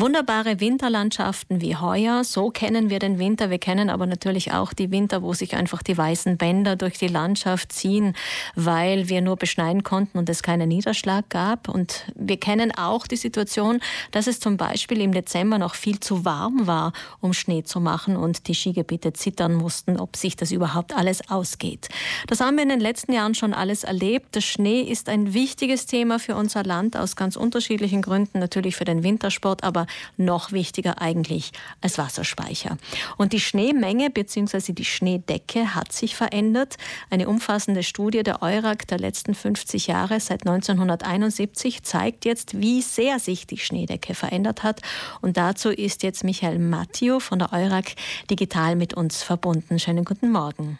[0.00, 3.50] Wunderbare Winterlandschaften wie heuer, so kennen wir den Winter.
[3.50, 7.08] Wir kennen aber natürlich auch die Winter, wo sich einfach die weißen Bänder durch die
[7.08, 8.14] Landschaft ziehen,
[8.54, 11.68] weil wir nur beschneien konnten und es keinen Niederschlag gab.
[11.68, 13.80] Und wir kennen auch die Situation,
[14.12, 18.16] dass es zum Beispiel im Dezember noch viel zu warm war, um Schnee zu machen
[18.16, 21.88] und die Skigebiete zittern mussten, ob sich das überhaupt alles ausgeht.
[22.28, 24.36] Das haben wir in den letzten Jahren schon alles erlebt.
[24.36, 28.84] Der Schnee ist ein wichtiges Thema für unser Land aus ganz unterschiedlichen Gründen, natürlich für
[28.84, 32.76] den Wintersport, aber noch wichtiger eigentlich als Wasserspeicher.
[33.16, 34.72] Und die Schneemenge bzw.
[34.72, 36.76] die Schneedecke hat sich verändert.
[37.10, 43.18] Eine umfassende Studie der EURAG der letzten 50 Jahre seit 1971 zeigt jetzt, wie sehr
[43.18, 44.80] sich die Schneedecke verändert hat.
[45.20, 47.94] Und dazu ist jetzt Michael Mattio von der EURAG
[48.30, 49.78] digital mit uns verbunden.
[49.78, 50.78] Schönen guten Morgen.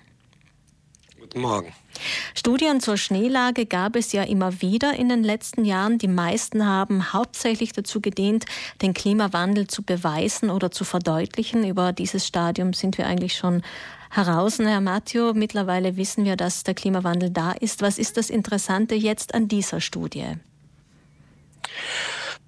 [1.29, 1.75] Guten Morgen.
[2.35, 5.99] Studien zur Schneelage gab es ja immer wieder in den letzten Jahren.
[5.99, 8.47] Die meisten haben hauptsächlich dazu gedient,
[8.81, 11.69] den Klimawandel zu beweisen oder zu verdeutlichen.
[11.69, 13.61] Über dieses Stadium sind wir eigentlich schon
[14.09, 14.59] heraus.
[14.59, 17.83] Herr Matteo, mittlerweile wissen wir, dass der Klimawandel da ist.
[17.83, 20.37] Was ist das Interessante jetzt an dieser Studie?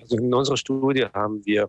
[0.00, 1.68] Also in unserer Studie haben wir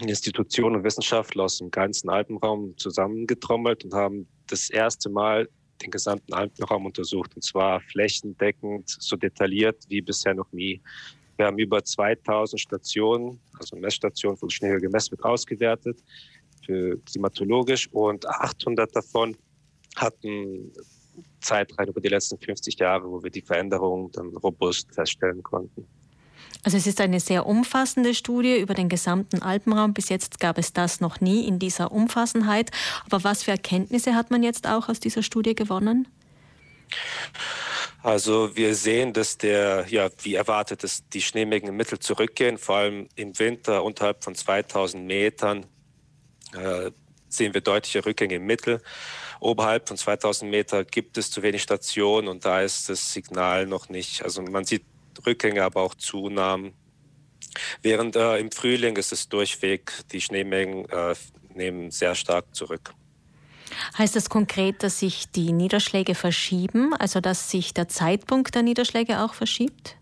[0.00, 5.46] Institutionen und Wissenschaftler aus dem ganzen Alpenraum zusammengetrommelt und haben das erste Mal
[5.82, 10.80] den gesamten Alpenraum untersucht und zwar flächendeckend, so detailliert wie bisher noch nie.
[11.36, 16.02] Wir haben über 2000 Stationen, also Messstationen von Schneehöhe gemessen, mit ausgewertet,
[16.64, 19.36] für klimatologisch und 800 davon
[19.96, 20.72] hatten
[21.40, 25.86] Zeitreihen über die letzten 50 Jahre, wo wir die Veränderungen dann robust feststellen konnten.
[26.64, 29.94] Also es ist eine sehr umfassende Studie über den gesamten Alpenraum.
[29.94, 32.70] Bis jetzt gab es das noch nie in dieser Umfassenheit.
[33.06, 36.08] Aber was für Erkenntnisse hat man jetzt auch aus dieser Studie gewonnen?
[38.02, 42.76] Also wir sehen, dass der, ja, wie erwartet, dass die Schneemengen im Mittel zurückgehen, vor
[42.76, 45.66] allem im Winter unterhalb von 2000 Metern
[46.54, 46.90] äh,
[47.28, 48.80] sehen wir deutliche Rückgänge im Mittel.
[49.40, 53.88] Oberhalb von 2000 Meter gibt es zu wenig Stationen und da ist das Signal noch
[53.88, 54.22] nicht.
[54.22, 54.84] Also man sieht
[55.26, 56.72] Rückgänge, aber auch Zunahmen.
[57.82, 61.14] Während äh, im Frühling ist es durchweg, die Schneemengen äh,
[61.54, 62.92] nehmen sehr stark zurück.
[63.96, 69.20] Heißt das konkret, dass sich die Niederschläge verschieben, also dass sich der Zeitpunkt der Niederschläge
[69.20, 69.96] auch verschiebt?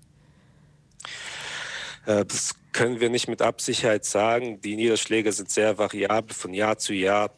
[2.07, 4.61] Äh, das können wir nicht mit Absicherheit sagen.
[4.61, 7.31] Die Niederschläge sind sehr variabel von Jahr zu Jahr.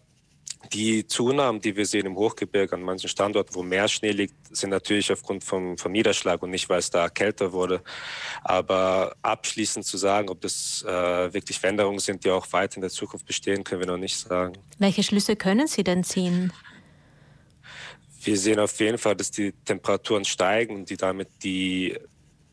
[0.72, 4.70] Die Zunahmen, die wir sehen im Hochgebirge an manchen Standorten, wo mehr Schnee liegt, sind
[4.70, 7.82] natürlich aufgrund vom, vom Niederschlag und nicht, weil es da kälter wurde.
[8.42, 12.90] Aber abschließend zu sagen, ob das äh, wirklich Veränderungen sind, die auch weit in der
[12.90, 14.58] Zukunft bestehen, können wir noch nicht sagen.
[14.78, 16.52] Welche Schlüsse können Sie denn ziehen?
[18.22, 21.96] Wir sehen auf jeden Fall, dass die Temperaturen steigen und die damit die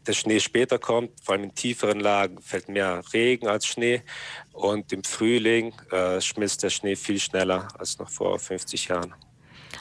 [0.07, 4.01] der Schnee später kommt, vor allem in tieferen Lagen fällt mehr Regen als Schnee
[4.53, 9.13] und im Frühling äh, schmilzt der Schnee viel schneller als noch vor 50 Jahren.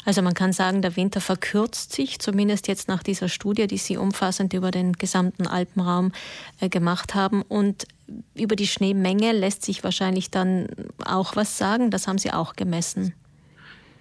[0.05, 3.97] Also man kann sagen, der Winter verkürzt sich, zumindest jetzt nach dieser Studie, die Sie
[3.97, 6.13] umfassend über den gesamten Alpenraum
[6.61, 7.43] äh, gemacht haben.
[7.43, 7.87] Und
[8.35, 10.69] über die Schneemenge lässt sich wahrscheinlich dann
[11.05, 11.91] auch was sagen.
[11.91, 13.15] Das haben Sie auch gemessen.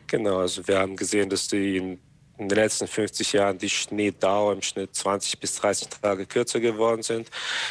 [0.08, 2.00] Genau, also wir haben gesehen, dass die in
[2.38, 7.04] in den letzten 50 Jahren die Schneedauer im Schnitt 20 bis 30 Tage kürzer geworden
[7.04, 7.30] sind.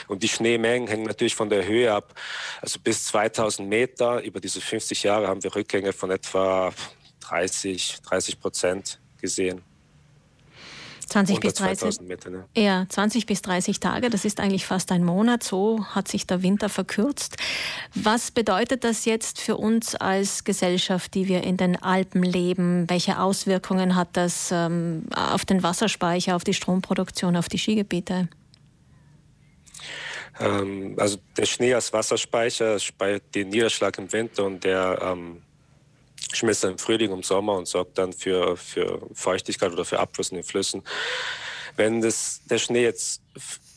[0.08, 2.14] Und die Schneemengen hängen natürlich von der Höhe ab.
[2.60, 6.72] Also bis 2000 Meter über diese 50 Jahre haben wir Rückgänge von etwa
[7.20, 9.62] 30, 30 Prozent gesehen.
[11.06, 12.44] 20 bis 30 Meter, ne?
[12.56, 15.42] Ja, 20 bis 30 Tage, das ist eigentlich fast ein Monat.
[15.42, 17.36] So hat sich der Winter verkürzt.
[17.94, 22.88] Was bedeutet das jetzt für uns als Gesellschaft, die wir in den Alpen leben?
[22.88, 28.28] Welche Auswirkungen hat das ähm, auf den Wasserspeicher, auf die Stromproduktion, auf die Skigebiete?
[30.40, 35.42] Ähm, also der Schnee als Wasserspeicher speichert den Niederschlag im Winter und der ähm,
[36.32, 40.30] schmilzt dann im Frühling und Sommer und sorgt dann für, für Feuchtigkeit oder für Abfluss
[40.30, 40.82] in den Flüssen.
[41.76, 43.22] Wenn das, der Schnee jetzt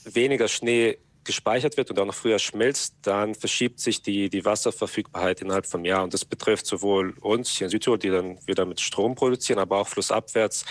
[0.05, 5.41] weniger Schnee gespeichert wird und auch noch früher schmilzt, dann verschiebt sich die, die Wasserverfügbarkeit
[5.41, 6.03] innerhalb vom Jahr.
[6.03, 9.79] Und das betrifft sowohl uns hier in Südtirol, die dann wieder mit Strom produzieren, aber
[9.79, 10.65] auch flussabwärts.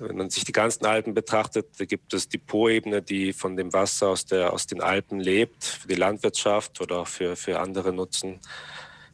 [0.00, 3.72] Wenn man sich die ganzen Alpen betrachtet, da gibt es die Po-Ebene, die von dem
[3.72, 7.92] Wasser aus, der, aus den Alpen lebt, für die Landwirtschaft oder auch für, für andere
[7.92, 8.40] Nutzen.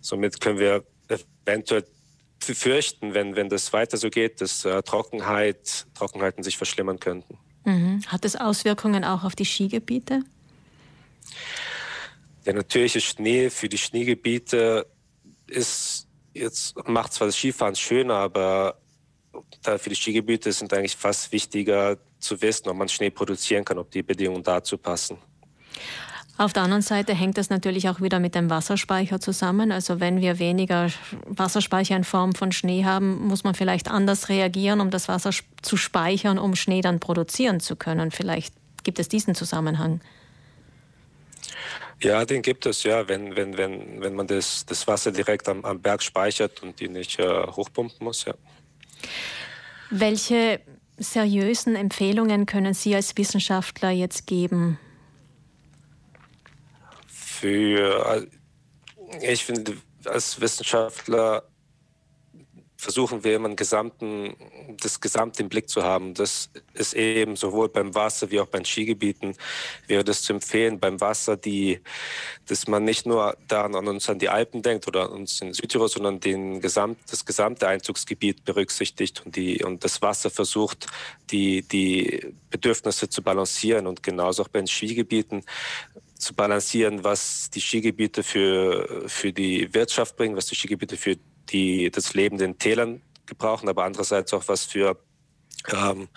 [0.01, 1.85] Somit können wir eventuell
[2.41, 7.39] fürchten, wenn, wenn das weiter so geht, dass äh, Trockenheit, Trockenheiten sich verschlimmern könnten.
[7.65, 8.03] Mhm.
[8.07, 10.23] Hat das Auswirkungen auch auf die Skigebiete?
[12.45, 14.87] Der natürliche Schnee für die Schneegebiete
[15.49, 16.07] ist
[16.37, 18.79] jetzt macht zwar das Skifahren schöner, aber
[19.63, 23.91] für die Skigebiete sind eigentlich fast wichtiger zu wissen, ob man Schnee produzieren kann, ob
[23.91, 25.19] die Bedingungen dazu passen.
[26.39, 29.73] Auf der anderen Seite hängt das natürlich auch wieder mit dem Wasserspeicher zusammen.
[29.73, 30.91] Also wenn wir weniger
[31.27, 35.31] Wasserspeicher in Form von Schnee haben, muss man vielleicht anders reagieren, um das Wasser
[35.63, 38.11] zu speichern, um Schnee dann produzieren zu können.
[38.11, 38.55] Vielleicht
[38.85, 40.01] gibt es diesen Zusammenhang.
[42.03, 45.65] Ja, den gibt es, ja, wenn, wenn, wenn, wenn man das, das Wasser direkt am,
[45.65, 48.35] am Berg speichert und die nicht äh, hochpumpen muss, ja.
[49.89, 50.61] Welche
[50.99, 54.79] seriösen Empfehlungen können Sie als Wissenschaftler jetzt geben?
[57.41, 58.27] Für,
[59.23, 61.43] äh, ich finde, als Wissenschaftler
[62.77, 64.37] versuchen wir immer einen gesamten,
[64.81, 66.15] das Gesamte im Blick zu haben.
[66.15, 69.35] Das ist eben sowohl beim Wasser wie auch bei Skigebieten
[69.87, 70.79] wäre das zu empfehlen.
[70.79, 71.81] Beim Wasser, die,
[72.47, 75.53] dass man nicht nur da an uns an die Alpen denkt oder an uns in
[75.53, 80.87] Südtirol, sondern den Gesamt, das gesamte Einzugsgebiet berücksichtigt und, die, und das Wasser versucht,
[81.31, 83.87] die, die Bedürfnisse zu balancieren.
[83.87, 85.45] Und genauso auch bei den Skigebieten
[86.27, 91.17] zu balancieren, was die Skigebiete für, für die Wirtschaft bringen, was die Skigebiete für
[91.51, 94.99] die das Leben in Tälern gebrauchen, aber andererseits auch was für
[95.73, 96.09] ähm,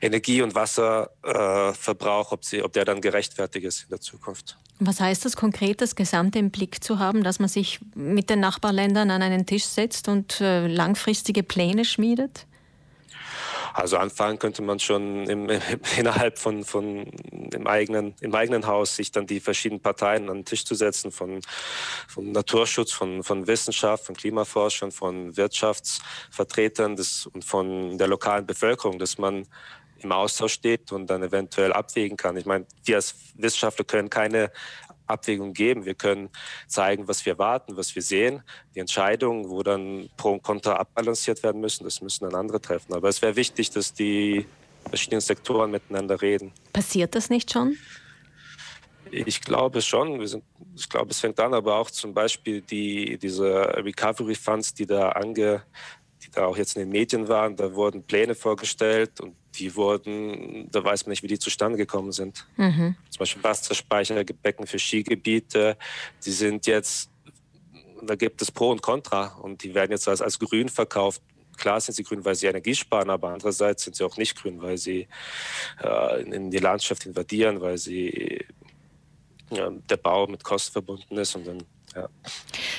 [0.00, 4.56] Energie- und Wasserverbrauch, äh, ob, ob der dann gerechtfertigt ist in der Zukunft.
[4.78, 8.40] Was heißt das konkret, das Gesamte im Blick zu haben, dass man sich mit den
[8.40, 12.46] Nachbarländern an einen Tisch setzt und äh, langfristige Pläne schmiedet?
[13.74, 15.48] Also anfangen könnte man schon im,
[15.98, 17.06] innerhalb von, von
[17.52, 21.10] im, eigenen, im eigenen Haus, sich dann die verschiedenen Parteien an den Tisch zu setzen,
[21.10, 21.40] von,
[22.08, 28.98] von Naturschutz, von, von Wissenschaft, von Klimaforschern, von Wirtschaftsvertretern des, und von der lokalen Bevölkerung,
[28.98, 29.46] dass man
[29.98, 32.36] im Austausch steht und dann eventuell abwägen kann.
[32.36, 34.50] Ich meine, wir als Wissenschaftler können keine
[35.12, 35.84] Abwägung geben.
[35.84, 36.30] Wir können
[36.66, 38.42] zeigen, was wir warten, was wir sehen.
[38.74, 42.94] Die Entscheidungen, wo dann Pro und Contra abbalanciert werden müssen, das müssen dann andere treffen.
[42.94, 44.46] Aber es wäre wichtig, dass die
[44.88, 46.52] verschiedenen Sektoren miteinander reden.
[46.72, 47.76] Passiert das nicht schon?
[49.10, 50.26] Ich glaube schon.
[50.26, 50.42] Sind,
[50.74, 55.10] ich glaube, es fängt an, aber auch zum Beispiel die, diese Recovery Funds, die da
[55.10, 55.62] ange,
[56.24, 60.70] die da auch jetzt in den Medien waren, da wurden Pläne vorgestellt und die wurden,
[60.70, 62.46] da weiß man nicht, wie die zustande gekommen sind.
[62.56, 62.96] Mhm.
[63.10, 65.76] Zum Beispiel Wasserspeicherbecken für Skigebiete,
[66.24, 67.10] die sind jetzt,
[68.02, 71.20] da gibt es Pro und Contra und die werden jetzt als, als grün verkauft.
[71.56, 74.62] Klar sind sie grün, weil sie Energie sparen, aber andererseits sind sie auch nicht grün,
[74.62, 75.06] weil sie
[75.82, 78.44] äh, in die Landschaft invadieren, weil sie
[79.50, 81.62] ja, der Bau mit Kosten verbunden ist und dann
[81.94, 82.08] ja.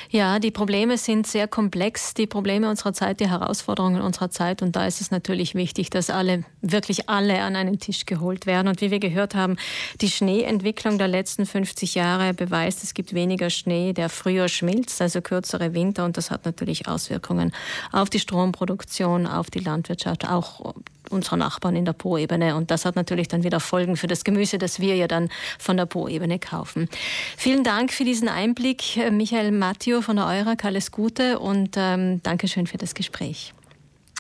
[0.10, 4.62] ja, die Probleme sind sehr komplex, die Probleme unserer Zeit, die Herausforderungen unserer Zeit.
[4.62, 8.68] Und da ist es natürlich wichtig, dass alle, wirklich alle an einen Tisch geholt werden.
[8.68, 9.58] Und wie wir gehört haben,
[10.02, 15.22] die Schneeentwicklung der letzten 50 Jahre beweist, es gibt weniger Schnee, der früher schmilzt, also
[15.22, 16.06] kürzere Winter.
[16.06, 17.54] Und das hat natürlich Auswirkungen
[17.92, 20.74] auf die Stromproduktion, auf die Landwirtschaft, auch
[21.14, 22.56] unserer Nachbarn in der Po-Ebene.
[22.56, 25.30] Und das hat natürlich dann wieder Folgen für das Gemüse, das wir ja dann
[25.60, 26.90] von der Po-Ebene kaufen.
[27.38, 30.66] Vielen Dank für diesen Einblick, äh, Michael Matteo von der EURAG.
[30.66, 33.54] Alles Gute und ähm, Dankeschön für das Gespräch.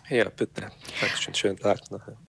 [0.09, 0.69] Ja, bitte.
[1.01, 1.33] Dankeschön.
[1.33, 2.01] Schönen Tag noch.